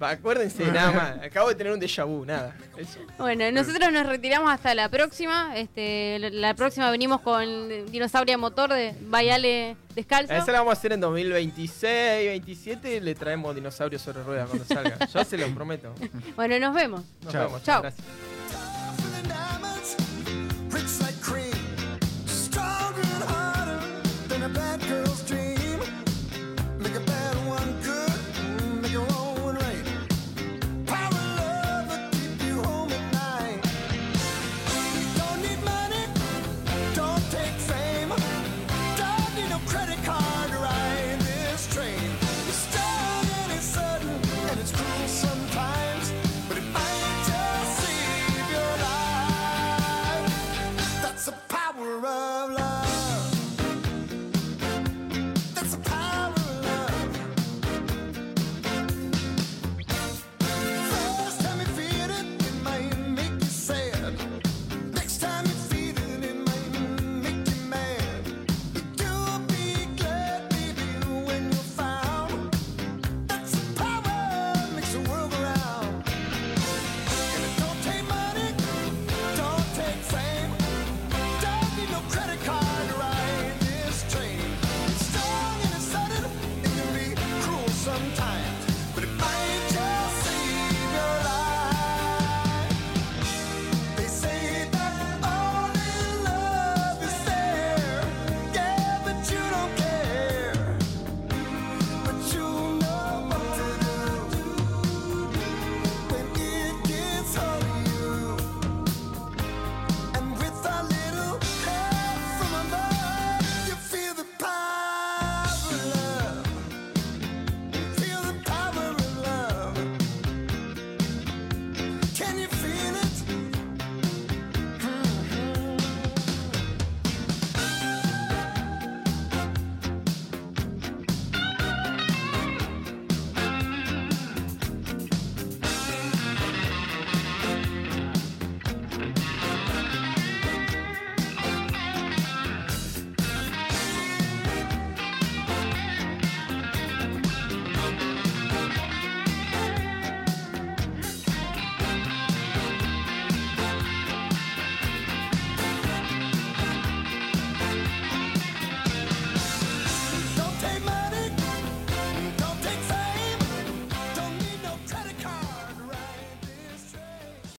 Acuérdense, 0.00 0.64
nada 0.72 0.92
más. 0.92 1.18
Acabo 1.24 1.48
de 1.48 1.54
tener 1.54 1.72
un 1.72 1.80
déjà 1.80 2.04
vu, 2.04 2.24
nada. 2.24 2.54
Eso. 2.76 2.98
Bueno, 3.18 3.50
nosotros 3.52 3.92
nos 3.92 4.06
retiramos 4.06 4.50
hasta 4.52 4.74
la 4.74 4.88
próxima. 4.88 5.56
Este, 5.56 6.18
la- 6.18 6.54
próxima 6.54 6.90
venimos 6.90 7.20
con 7.20 7.86
Dinosaurio 7.90 8.34
a 8.34 8.38
Motor 8.38 8.72
de 8.72 8.94
Bayale 9.02 9.76
Descalzo. 9.94 10.32
A 10.32 10.38
esa 10.38 10.52
la 10.52 10.58
vamos 10.58 10.74
a 10.74 10.78
hacer 10.78 10.92
en 10.92 11.00
2026, 11.00 12.28
27. 12.28 13.00
Le 13.00 13.14
traemos 13.14 13.54
dinosaurios 13.54 14.02
sobre 14.02 14.22
ruedas 14.22 14.48
cuando 14.48 14.64
salga. 14.64 14.98
Yo 15.14 15.24
se 15.24 15.38
los 15.38 15.50
prometo. 15.50 15.94
Bueno, 16.36 16.58
nos 16.58 16.74
vemos. 16.74 17.02
Nos 17.22 17.32
Chao. 17.32 17.44
vemos. 17.46 17.62
Chao. 17.62 17.82
Gracias. 17.82 18.06